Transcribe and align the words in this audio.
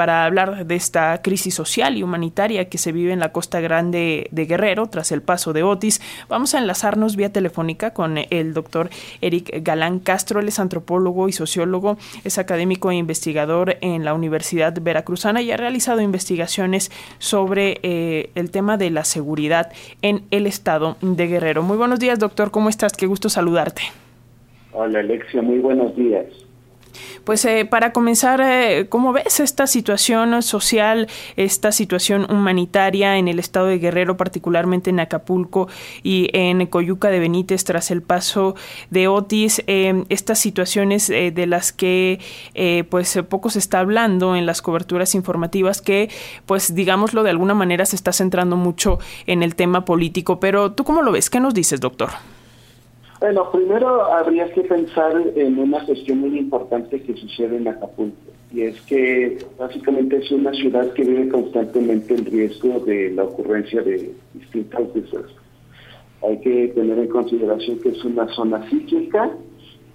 para 0.00 0.24
hablar 0.24 0.64
de 0.64 0.76
esta 0.76 1.20
crisis 1.20 1.52
social 1.52 1.98
y 1.98 2.02
humanitaria 2.02 2.70
que 2.70 2.78
se 2.78 2.90
vive 2.90 3.12
en 3.12 3.20
la 3.20 3.32
Costa 3.32 3.60
Grande 3.60 4.28
de 4.30 4.46
Guerrero 4.46 4.86
tras 4.86 5.12
el 5.12 5.20
paso 5.20 5.52
de 5.52 5.62
Otis. 5.62 6.00
Vamos 6.26 6.54
a 6.54 6.58
enlazarnos 6.58 7.16
vía 7.16 7.34
telefónica 7.34 7.92
con 7.92 8.16
el 8.16 8.54
doctor 8.54 8.88
Eric 9.20 9.62
Galán 9.62 9.98
Castro, 9.98 10.40
él 10.40 10.48
es 10.48 10.58
antropólogo 10.58 11.28
y 11.28 11.32
sociólogo, 11.32 11.98
es 12.24 12.38
académico 12.38 12.90
e 12.90 12.94
investigador 12.94 13.76
en 13.82 14.06
la 14.06 14.14
Universidad 14.14 14.74
Veracruzana 14.80 15.42
y 15.42 15.52
ha 15.52 15.58
realizado 15.58 16.00
investigaciones 16.00 16.90
sobre 17.18 17.78
eh, 17.82 18.30
el 18.36 18.50
tema 18.50 18.78
de 18.78 18.88
la 18.88 19.04
seguridad 19.04 19.70
en 20.00 20.22
el 20.30 20.46
estado 20.46 20.96
de 21.02 21.26
Guerrero. 21.26 21.62
Muy 21.62 21.76
buenos 21.76 21.98
días, 21.98 22.18
doctor, 22.18 22.50
¿cómo 22.50 22.70
estás? 22.70 22.94
Qué 22.94 23.04
gusto 23.04 23.28
saludarte. 23.28 23.82
Hola, 24.72 25.00
Alexia, 25.00 25.42
muy 25.42 25.58
buenos 25.58 25.94
días. 25.94 26.24
Pues 27.24 27.44
eh, 27.44 27.64
para 27.64 27.92
comenzar, 27.92 28.40
eh, 28.40 28.86
¿cómo 28.88 29.12
ves 29.12 29.40
esta 29.40 29.66
situación 29.66 30.42
social, 30.42 31.08
esta 31.36 31.72
situación 31.72 32.26
humanitaria 32.30 33.16
en 33.18 33.28
el 33.28 33.38
estado 33.38 33.66
de 33.66 33.78
Guerrero, 33.78 34.16
particularmente 34.16 34.90
en 34.90 35.00
Acapulco 35.00 35.68
y 36.02 36.28
en 36.32 36.66
Coyuca 36.66 37.08
de 37.08 37.20
Benítez 37.20 37.64
tras 37.64 37.90
el 37.90 38.02
paso 38.02 38.54
de 38.90 39.08
Otis? 39.08 39.62
Eh, 39.66 40.04
estas 40.08 40.38
situaciones 40.38 41.08
de 41.08 41.46
las 41.46 41.72
que 41.72 42.20
pues 42.88 43.18
poco 43.28 43.50
se 43.50 43.58
está 43.58 43.80
hablando 43.80 44.36
en 44.36 44.46
las 44.46 44.62
coberturas 44.62 45.14
informativas 45.14 45.82
que 45.82 46.10
pues 46.46 46.74
digámoslo 46.74 47.22
de 47.22 47.30
alguna 47.30 47.54
manera 47.54 47.84
se 47.84 47.96
está 47.96 48.12
centrando 48.12 48.56
mucho 48.56 48.98
en 49.26 49.42
el 49.42 49.54
tema 49.54 49.84
político. 49.84 50.40
Pero 50.40 50.72
¿tú 50.72 50.84
cómo 50.84 51.02
lo 51.02 51.12
ves? 51.12 51.30
¿Qué 51.30 51.40
nos 51.40 51.54
dices, 51.54 51.80
doctor? 51.80 52.10
Bueno, 53.20 53.50
primero 53.52 54.02
habría 54.04 54.50
que 54.50 54.62
pensar 54.62 55.12
en 55.36 55.58
una 55.58 55.84
cuestión 55.84 56.20
muy 56.20 56.38
importante 56.38 57.02
que 57.02 57.14
sucede 57.14 57.58
en 57.58 57.68
Acapulco, 57.68 58.16
y 58.50 58.62
es 58.62 58.80
que 58.82 59.36
básicamente 59.58 60.16
es 60.16 60.30
una 60.32 60.54
ciudad 60.54 60.90
que 60.94 61.04
vive 61.04 61.28
constantemente 61.28 62.14
en 62.14 62.24
riesgo 62.24 62.80
de 62.80 63.10
la 63.10 63.24
ocurrencia 63.24 63.82
de 63.82 64.14
distintos 64.32 64.94
desastres. 64.94 65.36
Hay 66.26 66.40
que 66.40 66.68
tener 66.68 66.98
en 66.98 67.08
consideración 67.08 67.78
que 67.80 67.90
es 67.90 68.02
una 68.04 68.26
zona 68.28 68.66
cíclica, 68.70 69.30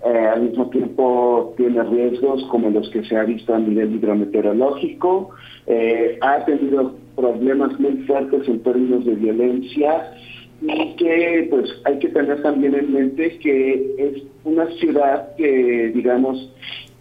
eh, 0.06 0.28
al 0.28 0.44
mismo 0.44 0.70
tiempo 0.70 1.56
tiene 1.58 1.82
riesgos 1.82 2.44
como 2.52 2.70
los 2.70 2.88
que 2.92 3.04
se 3.06 3.18
ha 3.18 3.24
visto 3.24 3.56
a 3.56 3.58
nivel 3.58 3.96
hidrometeorológico, 3.96 5.32
eh, 5.66 6.20
ha 6.22 6.46
tenido 6.46 6.94
problemas 7.16 7.80
muy 7.80 8.04
fuertes 8.06 8.48
en 8.48 8.62
términos 8.62 9.04
de 9.04 9.16
violencia, 9.16 10.12
y 10.62 10.96
que 10.96 11.48
pues 11.50 11.70
hay 11.84 12.00
que 12.00 12.10
tener 12.10 12.42
también 12.42 12.76
en 12.76 12.94
mente 12.94 13.38
que 13.40 13.96
es 13.98 14.24
una 14.44 14.68
ciudad 14.78 15.36
que 15.36 15.92
digamos 15.94 16.50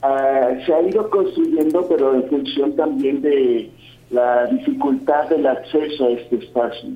ah, 0.02 0.50
se 0.66 0.74
ha 0.74 0.83
ido 0.83 1.08
construyendo 1.10 1.86
pero 1.88 2.14
en 2.14 2.25
función 2.25 2.75
también 2.75 3.22
de 3.22 3.70
la 4.10 4.47
dificultad 4.47 5.28
del 5.28 5.47
acceso 5.47 6.06
a 6.06 6.10
este 6.10 6.36
espacio. 6.36 6.91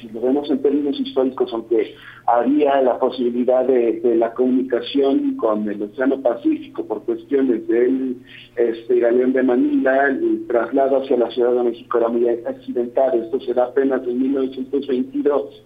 si 0.00 0.08
lo 0.08 0.20
vemos 0.20 0.50
en 0.50 0.62
términos 0.62 0.98
históricos, 0.98 1.52
aunque 1.52 1.94
había 2.26 2.80
la 2.80 2.98
posibilidad 2.98 3.64
de, 3.66 4.00
la 4.16 4.32
comunicación 4.32 5.36
con 5.36 5.68
el 5.68 5.82
Océano 5.82 6.22
Pacífico 6.22 6.84
por 6.86 7.02
cuestiones 7.02 7.66
del 7.68 8.16
este, 8.56 9.00
Galeón 9.00 9.32
de 9.32 9.42
Manila, 9.42 10.06
el 10.06 10.46
traslado 10.46 11.02
hacia 11.02 11.18
la 11.18 11.30
Ciudad 11.32 11.52
de 11.52 11.64
México 11.64 11.98
era 11.98 12.08
muy 12.08 12.28
accidental, 12.28 13.20
esto 13.20 13.40
será 13.40 13.64
apenas 13.64 14.02
en 14.06 14.22
1922 14.22 15.64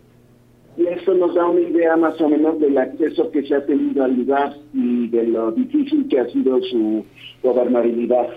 y 0.78 0.86
eso 0.86 1.12
nos 1.12 1.34
da 1.34 1.44
una 1.44 1.60
idea 1.60 1.96
más 1.96 2.20
o 2.20 2.28
menos 2.28 2.60
del 2.60 2.78
acceso 2.78 3.30
que 3.32 3.42
se 3.42 3.56
ha 3.56 3.66
tenido 3.66 4.04
al 4.04 4.14
lugar 4.14 4.54
y 4.72 5.08
de 5.08 5.24
lo 5.24 5.50
difícil 5.50 6.06
que 6.08 6.20
ha 6.20 6.28
sido 6.28 6.62
su 6.62 7.04
gobernabilidad. 7.42 8.28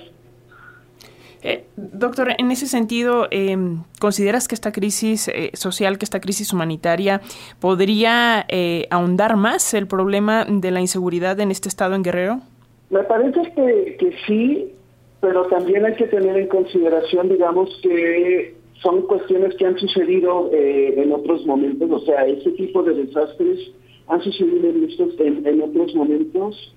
Eh, 1.43 1.65
doctor, 1.75 2.29
en 2.37 2.49
ese 2.49 2.65
sentido, 2.65 3.27
eh, 3.29 3.55
¿consideras 3.99 4.47
que 4.47 4.55
esta 4.55 4.71
crisis 4.71 5.27
eh, 5.27 5.51
social, 5.53 5.99
que 5.99 6.05
esta 6.05 6.19
crisis 6.19 6.51
humanitaria, 6.51 7.21
podría 7.59 8.45
eh, 8.47 8.87
ahondar 8.89 9.37
más 9.37 9.75
el 9.75 9.85
problema 9.85 10.45
de 10.45 10.71
la 10.71 10.81
inseguridad 10.81 11.39
en 11.39 11.51
este 11.51 11.69
estado 11.69 11.93
en 11.93 12.01
Guerrero? 12.01 12.41
Me 12.89 13.03
parece 13.03 13.41
que, 13.55 13.97
que 13.99 14.15
sí, 14.25 14.71
pero 15.19 15.45
también 15.45 15.85
hay 15.85 15.93
que 15.95 16.07
tener 16.07 16.37
en 16.37 16.47
consideración, 16.47 17.29
digamos, 17.29 17.69
que 17.83 18.60
son 18.81 19.03
cuestiones 19.03 19.55
que 19.55 19.65
han 19.65 19.77
sucedido 19.77 20.49
eh, 20.51 21.01
en 21.01 21.11
otros 21.11 21.45
momentos, 21.45 21.89
o 21.91 21.99
sea, 22.05 22.25
ese 22.25 22.51
tipo 22.51 22.81
de 22.83 22.95
desastres 22.95 23.71
han 24.07 24.21
sucedido 24.21 24.69
en, 24.69 24.83
estos, 24.85 25.19
en, 25.19 25.61
otros 25.61 25.95
momentos 25.95 26.73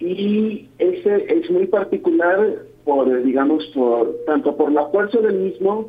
y 0.00 0.66
ese 0.78 1.26
es 1.28 1.50
muy 1.50 1.66
particular 1.66 2.64
por, 2.84 3.22
digamos, 3.22 3.64
por 3.74 4.16
tanto 4.26 4.56
por 4.56 4.72
la 4.72 4.86
fuerza 4.86 5.20
del 5.20 5.38
mismo, 5.38 5.88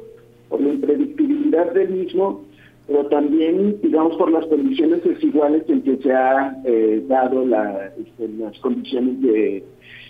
por 0.50 0.62
la 0.62 0.69
impredictibilidad 0.69 1.73
del 1.73 1.90
mismo, 1.90 2.41
pero 2.85 3.06
también, 3.07 3.79
digamos, 3.81 4.16
por 4.18 4.31
las 4.31 4.46
condiciones 4.47 5.03
desiguales 5.03 5.63
en 5.69 5.81
que 5.81 5.97
se 5.97 6.12
ha 6.12 6.56
eh, 6.66 7.03
dado 7.07 7.46
la, 7.46 7.91
este, 7.97 8.28
las 8.38 8.59
condiciones 8.59 9.22
de 9.22 9.63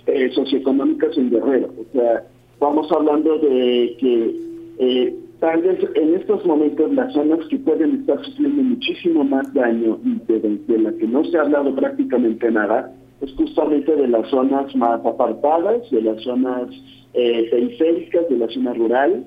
eh, 0.07 0.31
socioeconómicas 0.31 1.15
en 1.17 1.29
Guerrero. 1.29 1.69
O 1.79 1.85
sea, 1.93 2.25
vamos 2.59 2.91
hablando 2.91 3.37
de 3.37 3.95
que 3.99 4.35
eh, 4.79 5.15
tal 5.43 5.61
vez 5.61 5.77
en 5.95 6.15
estos 6.15 6.45
momentos 6.45 6.93
las 6.93 7.11
zonas 7.11 7.45
que 7.49 7.57
pueden 7.57 7.99
estar 7.99 8.17
sufriendo 8.23 8.63
muchísimo 8.63 9.25
más 9.25 9.53
daño 9.53 9.99
y 10.05 10.31
de, 10.31 10.79
la 10.79 10.93
que 10.93 11.05
no 11.05 11.21
se 11.25 11.37
ha 11.37 11.41
hablado 11.41 11.75
prácticamente 11.75 12.49
nada, 12.49 12.93
es 13.19 13.29
justamente 13.33 13.93
de 13.93 14.07
las 14.07 14.25
zonas 14.29 14.73
más 14.73 15.05
apartadas, 15.05 15.91
de 15.91 16.01
las 16.01 16.23
zonas 16.23 16.69
eh, 17.13 17.49
periféricas, 17.51 18.29
de 18.29 18.37
la 18.37 18.47
zona 18.47 18.73
rural. 18.73 19.25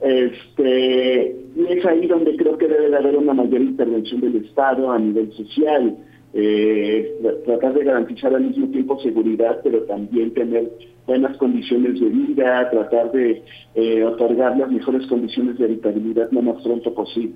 Este, 0.00 1.36
y 1.54 1.64
es 1.70 1.84
ahí 1.84 2.06
donde 2.06 2.34
creo 2.36 2.56
que 2.56 2.66
debe 2.66 2.88
de 2.88 2.96
haber 2.96 3.18
una 3.18 3.34
mayor 3.34 3.60
intervención 3.60 4.22
del 4.22 4.36
Estado 4.36 4.90
a 4.90 4.98
nivel 4.98 5.30
social 5.32 5.98
eh, 6.34 7.18
tratar 7.44 7.74
de 7.74 7.84
garantizar 7.84 8.34
al 8.34 8.44
mismo 8.44 8.68
tiempo 8.68 9.00
seguridad, 9.00 9.60
pero 9.62 9.82
también 9.84 10.32
tener 10.34 10.70
buenas 11.06 11.36
condiciones 11.38 11.98
de 12.00 12.06
vida, 12.06 12.68
tratar 12.70 13.10
de 13.12 13.42
eh, 13.74 14.04
otorgar 14.04 14.56
las 14.58 14.70
mejores 14.70 15.06
condiciones 15.06 15.58
de 15.58 15.64
habitabilidad 15.64 16.28
lo 16.30 16.42
más 16.42 16.62
pronto 16.62 16.92
posible. 16.94 17.34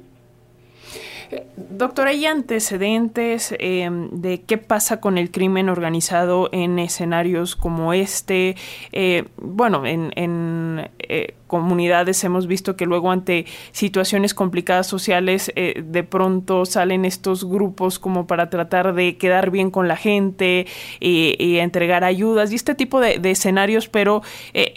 Doctor, 1.57 2.09
¿hay 2.09 2.27
antecedentes 2.27 3.55
eh, 3.59 3.89
de 4.13 4.43
qué 4.43 4.59
pasa 4.59 5.01
con 5.01 5.19
el 5.19 5.31
crimen 5.31 5.69
organizado 5.69 6.49
en 6.53 6.79
escenarios 6.79 7.57
como 7.57 7.93
este? 7.93 8.57
Eh, 8.93 9.25
bueno, 9.37 9.87
en, 9.87 10.13
en 10.17 10.91
eh, 10.99 11.35
comunidades 11.47 12.23
hemos 12.25 12.47
visto 12.47 12.77
que 12.77 12.87
luego 12.87 13.11
ante 13.11 13.47
situaciones 13.73 14.33
complicadas 14.33 14.87
sociales 14.87 15.53
de 15.55 16.03
pronto 16.03 16.65
salen 16.65 17.05
estos 17.05 17.45
grupos 17.45 17.99
como 17.99 18.27
para 18.27 18.49
tratar 18.49 18.95
de 18.95 19.19
quedar 19.19 19.51
bien 19.51 19.71
con 19.71 19.87
la 19.87 19.97
gente 19.97 20.67
y, 20.99 21.59
entregar 21.59 22.05
ayudas 22.05 22.53
y 22.53 22.55
este 22.55 22.75
tipo 22.75 23.01
de, 23.01 23.21
escenarios, 23.31 23.89
pero 23.89 24.23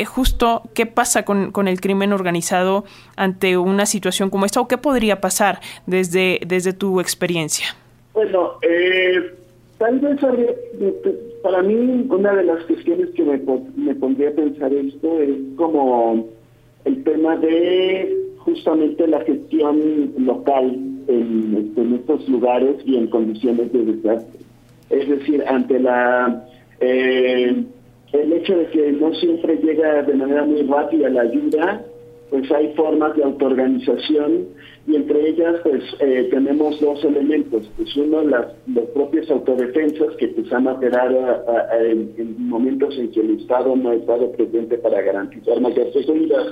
justo 0.06 0.64
qué 0.74 0.86
pasa 0.86 1.24
con 1.24 1.68
el 1.70 1.80
crimen 1.80 2.12
organizado 2.12 2.84
ante 3.16 3.58
una 3.58 3.86
situación 3.86 4.30
como 4.30 4.46
esta 4.46 4.60
o 4.60 4.68
qué 4.68 4.78
podría 4.78 5.22
pasar 5.22 5.62
desde 5.86 6.42
desde 6.46 6.74
tu 6.74 7.00
experiencia? 7.00 7.68
Bueno, 8.14 8.54
eh, 8.62 9.34
tal 9.78 10.00
vez 10.00 10.20
para 11.44 11.62
mí 11.62 12.06
una 12.10 12.34
de 12.34 12.44
las 12.44 12.64
cuestiones 12.66 13.10
que 13.12 13.24
me, 13.24 13.42
me 13.76 13.96
pondría 13.96 14.30
a 14.30 14.34
pensar 14.34 14.74
esto 14.74 15.22
es 15.22 15.36
como 15.58 16.28
el 16.86 17.04
tema 17.04 17.36
de 17.38 18.16
justamente 18.38 19.08
la 19.08 19.22
gestión 19.22 20.14
local 20.20 20.80
en, 21.08 21.96
estos 22.00 22.28
lugares 22.30 22.76
y 22.86 22.98
en 22.98 23.08
condiciones 23.08 23.72
de 23.74 23.86
desastre. 23.86 24.40
Es 24.90 25.10
decir, 25.10 25.44
ante 25.48 25.80
la 25.80 26.48
eh, 26.80 27.64
el 28.14 28.34
hecho 28.34 28.58
de 28.58 28.68
que 28.68 28.92
no 28.94 29.14
siempre 29.16 29.58
llega 29.58 30.04
de 30.04 30.14
manera 30.14 30.44
muy 30.44 30.62
rápida 30.64 31.10
la 31.10 31.22
ayuda, 31.22 31.86
pues 32.30 32.52
hay 32.52 32.74
formas 32.74 33.16
de 33.16 33.24
autoorganización 33.24 34.48
y 34.88 34.96
entre 34.96 35.30
ellas 35.30 35.60
pues 35.64 35.84
eh, 36.00 36.28
tenemos 36.32 36.80
dos 36.80 37.04
elementos, 37.04 37.70
pues 37.78 37.96
uno 37.96 38.24
las, 38.24 38.48
las 38.74 38.86
propias 38.94 39.30
autodefensas 39.30 40.16
que 40.18 40.28
pues 40.30 40.52
han 40.52 40.68
operado 40.68 41.44
en, 41.80 42.48
momentos 42.48 42.98
en 42.98 43.12
que 43.12 43.22
el 43.22 43.40
Estado 43.40 43.76
no 43.76 43.92
ha 43.92 43.96
estado 43.96 44.32
presente 44.32 44.78
para 44.78 45.02
garantizar 45.02 45.60
mayor 45.62 45.92
seguridad. 45.94 46.46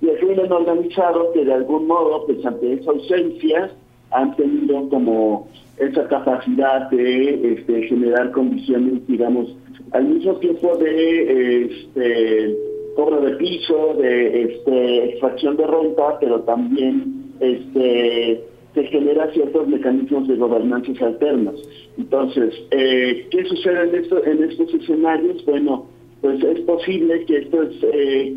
Y 0.00 0.08
el 0.08 0.18
crimen 0.18 0.50
organizado 0.50 1.32
que 1.32 1.44
de 1.44 1.52
algún 1.52 1.86
modo 1.86 2.26
pues 2.26 2.44
ante 2.44 2.74
esa 2.74 2.90
ausencia 2.90 3.70
han 4.10 4.36
tenido 4.36 4.88
como 4.88 5.48
esa 5.78 6.06
capacidad 6.08 6.90
de 6.90 7.54
este, 7.54 7.82
generar 7.84 8.30
condiciones 8.32 9.06
digamos 9.06 9.56
al 9.92 10.04
mismo 10.04 10.34
tiempo 10.36 10.76
de 10.76 11.64
este 11.64 12.71
cobro 12.94 13.20
de 13.20 13.36
piso, 13.36 13.94
de 13.94 14.42
este, 14.42 15.04
extracción 15.10 15.56
de 15.56 15.66
renta, 15.66 16.18
pero 16.20 16.40
también 16.42 17.32
este, 17.40 18.44
se 18.74 18.84
genera 18.84 19.30
ciertos 19.32 19.68
mecanismos 19.68 20.28
de 20.28 20.36
gobernanza 20.36 20.92
alternos. 21.04 21.62
Entonces, 21.98 22.54
eh, 22.70 23.26
¿qué 23.30 23.44
sucede 23.44 23.88
en, 23.88 23.94
esto, 23.96 24.24
en 24.24 24.42
estos 24.44 24.72
escenarios? 24.74 25.44
Bueno, 25.44 25.86
pues 26.20 26.42
es 26.42 26.60
posible 26.60 27.24
que, 27.26 27.38
estos, 27.38 27.74
eh, 27.82 28.34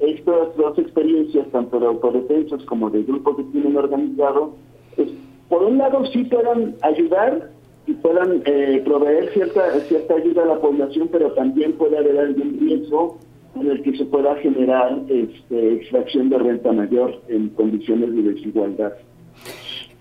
estas 0.00 0.56
dos 0.56 0.78
experiencias, 0.78 1.48
tanto 1.50 1.80
de 1.80 1.86
autodefensas 1.86 2.62
como 2.64 2.90
de 2.90 3.02
grupos 3.02 3.38
de 3.38 3.44
crimen 3.46 3.76
organizado, 3.76 4.54
pues, 4.94 5.08
por 5.48 5.62
un 5.64 5.78
lado 5.78 6.04
sí 6.06 6.24
puedan 6.24 6.76
ayudar 6.82 7.50
y 7.86 7.92
puedan 7.94 8.42
eh, 8.46 8.82
proveer 8.84 9.32
cierta 9.32 9.78
cierta 9.80 10.14
ayuda 10.14 10.42
a 10.42 10.46
la 10.46 10.60
población, 10.60 11.08
pero 11.10 11.32
también 11.32 11.72
puede 11.72 11.98
haber 11.98 12.18
algún 12.18 12.58
riesgo 12.60 13.18
en 13.56 13.70
el 13.70 13.82
que 13.82 13.96
se 13.96 14.04
pueda 14.04 14.34
generar 14.36 15.00
este, 15.08 15.74
extracción 15.74 16.28
de 16.30 16.38
renta 16.38 16.72
mayor 16.72 17.22
en 17.28 17.50
condiciones 17.50 18.14
de 18.14 18.22
desigualdad. 18.22 18.92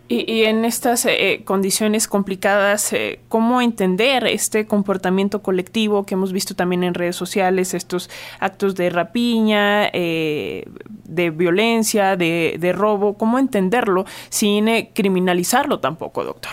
Y, 0.09 0.43
en 0.43 0.65
estas 0.65 1.05
eh, 1.05 1.41
condiciones 1.45 2.07
complicadas, 2.07 2.91
eh, 2.93 3.19
¿cómo 3.29 3.61
entender 3.61 4.27
este 4.27 4.67
comportamiento 4.67 5.41
colectivo 5.41 6.05
que 6.05 6.13
hemos 6.13 6.33
visto 6.33 6.55
también 6.55 6.83
en 6.83 6.93
redes 6.93 7.15
sociales, 7.15 7.73
estos 7.73 8.09
actos 8.39 8.75
de 8.75 8.89
rapiña, 8.89 9.87
eh, 9.93 10.65
de 11.05 11.29
violencia, 11.31 12.17
de, 12.17 12.57
de, 12.59 12.73
robo? 12.73 13.17
¿Cómo 13.17 13.39
entenderlo 13.39 14.05
sin 14.29 14.67
criminalizarlo 14.93 15.79
tampoco, 15.79 16.23
doctor? 16.25 16.51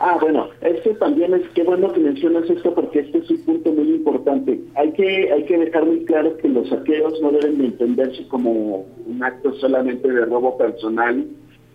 Ah, 0.00 0.18
bueno, 0.20 0.48
esto 0.60 0.90
también 0.96 1.34
es, 1.34 1.42
qué 1.54 1.62
bueno 1.62 1.92
que 1.92 2.00
mencionas 2.00 2.50
esto 2.50 2.74
porque 2.74 3.00
este 3.00 3.18
es 3.18 3.30
un 3.30 3.38
punto 3.44 3.72
muy 3.72 3.90
importante. 3.90 4.60
Hay 4.74 4.92
que, 4.92 5.32
hay 5.32 5.44
que 5.44 5.58
dejar 5.58 5.86
muy 5.86 6.04
claro 6.04 6.36
que 6.38 6.48
los 6.48 6.68
saqueos 6.68 7.20
no 7.20 7.30
deben 7.30 7.58
de 7.58 7.66
entenderse 7.66 8.26
como 8.28 8.86
un 9.06 9.22
acto 9.22 9.52
solamente 9.54 10.10
de 10.10 10.24
robo 10.24 10.58
personal 10.58 11.26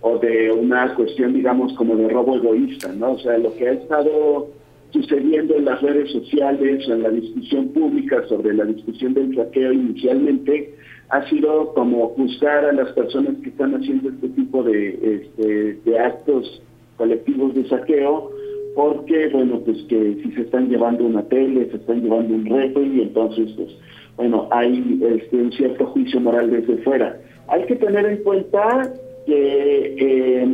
o 0.01 0.17
de 0.17 0.51
una 0.51 0.93
cuestión, 0.95 1.33
digamos, 1.33 1.73
como 1.73 1.95
de 1.95 2.09
robo 2.09 2.35
egoísta, 2.35 2.91
¿no? 2.93 3.13
O 3.13 3.19
sea, 3.19 3.37
lo 3.37 3.53
que 3.55 3.69
ha 3.69 3.73
estado 3.73 4.47
sucediendo 4.91 5.55
en 5.55 5.65
las 5.65 5.81
redes 5.81 6.11
sociales, 6.11 6.87
en 6.87 7.03
la 7.03 7.09
discusión 7.09 7.69
pública 7.69 8.23
sobre 8.27 8.53
la 8.53 8.65
discusión 8.65 9.13
del 9.13 9.35
saqueo 9.35 9.71
inicialmente, 9.71 10.75
ha 11.09 11.27
sido 11.29 11.73
como 11.73 12.09
juzgar 12.09 12.65
a 12.65 12.73
las 12.73 12.91
personas 12.91 13.35
que 13.43 13.49
están 13.49 13.75
haciendo 13.75 14.09
este 14.09 14.29
tipo 14.29 14.63
de, 14.63 15.21
este, 15.21 15.73
de 15.85 15.99
actos 15.99 16.61
colectivos 16.99 17.55
de 17.55 17.67
saqueo, 17.67 18.29
porque, 18.75 19.29
bueno, 19.29 19.59
pues 19.65 19.77
que 19.89 20.17
si 20.21 20.31
se 20.33 20.41
están 20.41 20.69
llevando 20.69 21.05
una 21.05 21.23
tele, 21.23 21.67
se 21.71 21.77
están 21.77 22.03
llevando 22.03 22.35
un 22.35 22.45
reto 22.45 22.83
y 22.83 23.01
entonces, 23.01 23.51
pues, 23.55 23.69
bueno, 24.17 24.47
hay 24.51 24.99
este, 25.01 25.37
un 25.37 25.51
cierto 25.53 25.87
juicio 25.87 26.19
moral 26.19 26.51
desde 26.51 26.77
fuera. 26.83 27.17
Hay 27.47 27.63
que 27.63 27.75
tener 27.77 28.05
en 28.05 28.17
cuenta 28.17 28.93
que 29.25 29.95
eh, 29.97 30.47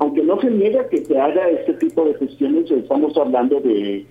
aunque 0.00 0.22
no 0.22 0.40
se 0.40 0.50
niega 0.50 0.88
que 0.88 1.04
se 1.04 1.18
haga 1.18 1.48
este 1.48 1.74
tipo 1.74 2.04
de 2.04 2.14
gestiones, 2.14 2.70
estamos 2.70 3.16
hablando 3.16 3.60
de, 3.60 4.04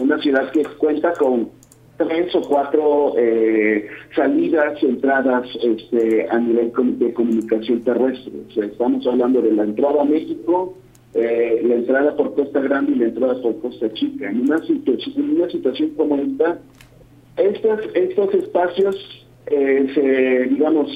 una 0.00 0.18
ciudad 0.18 0.50
que 0.50 0.64
cuenta 0.78 1.12
con 1.14 1.50
tres 1.96 2.34
o 2.34 2.42
cuatro 2.42 3.14
eh, 3.18 3.86
salidas, 4.14 4.82
entradas 4.82 5.46
este, 5.62 6.26
a 6.30 6.38
nivel 6.38 6.72
de 6.98 7.12
comunicación 7.12 7.82
terrestre. 7.82 8.32
estamos 8.56 9.06
hablando 9.06 9.42
de 9.42 9.52
la 9.52 9.64
entrada 9.64 10.02
a 10.02 10.04
México, 10.04 10.74
eh, 11.14 11.62
la 11.64 11.74
entrada 11.74 12.16
por 12.16 12.34
Costa 12.34 12.60
Grande 12.60 12.92
y 12.92 12.96
la 12.96 13.06
entrada 13.06 13.40
por 13.40 13.58
Costa 13.60 13.92
Chica. 13.92 14.30
En 14.30 14.42
una, 14.42 14.58
situación, 14.58 15.14
en 15.16 15.36
una 15.36 15.50
situación 15.50 15.90
como 15.96 16.16
esta, 16.16 16.58
estos, 17.36 17.80
estos 17.94 18.34
espacios 18.34 19.24
se, 19.48 20.46
digamos, 20.50 20.90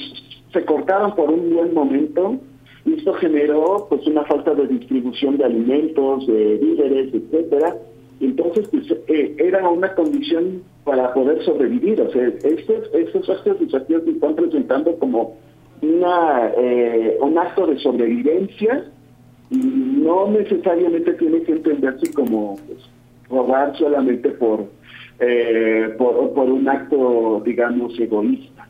se 0.52 0.64
cortaron 0.66 1.14
por 1.14 1.30
un 1.30 1.54
buen 1.54 1.72
momento 1.72 2.38
y 2.84 2.94
esto 2.94 3.12
generó 3.14 3.86
pues 3.88 4.06
una 4.06 4.24
falta 4.24 4.54
de 4.54 4.66
distribución 4.66 5.38
de 5.38 5.44
alimentos, 5.44 6.26
de 6.26 6.56
víveres, 6.56 7.14
etcétera. 7.14 7.76
Entonces, 8.20 8.68
pues, 8.68 8.90
eh, 9.08 9.36
era 9.38 9.68
una 9.68 9.94
condición 9.94 10.62
para 10.84 11.12
poder 11.14 11.42
sobrevivir. 11.44 12.00
O 12.00 12.10
sea, 12.10 12.26
estos, 12.26 12.90
estos 12.94 13.30
actos 13.30 13.58
se 13.58 14.10
están 14.10 14.34
presentando 14.34 14.96
como 14.98 15.36
una 15.80 16.52
eh, 16.56 17.18
un 17.20 17.38
acto 17.38 17.66
de 17.66 17.78
sobrevivencia 17.78 18.84
no 19.52 20.30
necesariamente 20.30 21.12
tiene 21.14 21.42
que 21.42 21.52
entenderse 21.52 22.12
como 22.12 22.58
pues, 22.66 22.78
robar 23.28 23.76
solamente 23.76 24.30
por, 24.30 24.66
eh, 25.20 25.94
por, 25.98 26.32
por 26.32 26.50
un 26.50 26.68
acto, 26.68 27.42
digamos, 27.44 27.98
egoísta. 27.98 28.68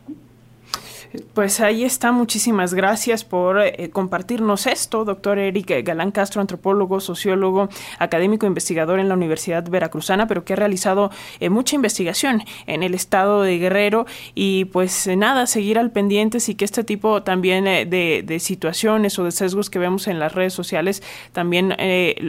Pues 1.35 1.61
ahí 1.61 1.85
está. 1.85 2.11
Muchísimas 2.13 2.73
gracias 2.73 3.25
por 3.25 3.61
eh, 3.61 3.91
compartirnos 3.91 4.67
esto, 4.67 5.05
doctor 5.05 5.39
Eric 5.39 5.85
Galán 5.85 6.11
Castro, 6.11 6.41
antropólogo, 6.41 7.01
sociólogo, 7.01 7.69
académico, 7.99 8.47
investigador 8.47 8.99
en 8.99 9.09
la 9.09 9.15
Universidad 9.15 9.69
Veracruzana, 9.69 10.27
pero 10.27 10.45
que 10.45 10.55
ha 10.55 10.57
realizado 10.57 11.11
eh, 11.41 11.51
mucha 11.51 11.77
investigación 11.77 12.43
en 12.67 12.83
el 12.83 12.95
estado 12.95 13.43
de 13.43 13.59
Guerrero 13.59 14.07
y 14.35 14.67
pues 14.67 15.07
eh, 15.07 15.17
nada, 15.17 15.47
seguir 15.47 15.79
al 15.79 15.91
pendiente 15.91 16.39
y 16.47 16.55
que 16.55 16.65
este 16.65 16.83
tipo 16.83 17.23
también 17.23 17.65
de, 17.65 18.39
situaciones 18.41 19.19
o 19.19 19.25
de 19.25 19.33
sesgos 19.33 19.69
que 19.69 19.79
vemos 19.79 20.09
en 20.09 20.19
las 20.19 20.35
redes 20.35 20.55
sociales 20.55 21.03
también 21.33 21.77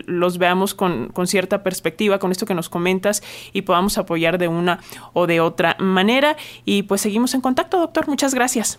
los 0.06 0.38
veamos 0.38 0.74
con 0.74 1.28
cierta 1.28 1.64
perspectiva, 1.64 2.20
con 2.20 2.32
esto 2.32 2.46
que 2.46 2.54
nos 2.54 2.70
comentas 2.70 3.24
y 3.54 3.62
podamos 3.62 3.98
apoyar 3.98 4.38
de 4.38 4.48
una 4.48 4.80
o 5.14 5.28
de 5.28 5.40
otra 5.40 5.76
manera. 5.80 6.36
Y 6.66 6.84
pues 6.84 7.02
seguimos 7.02 7.34
en 7.34 7.42
contacto, 7.42 7.80
doctor. 7.80 8.08
Muchas 8.08 8.34
gracias. 8.34 8.73